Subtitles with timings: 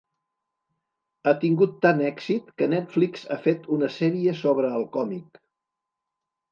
[1.25, 5.43] Ha tingut tant èxit que Netflix ha fet una sèrie sobre el còmic.